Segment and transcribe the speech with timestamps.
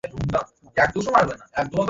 [0.03, 1.67] Copy, ma'am.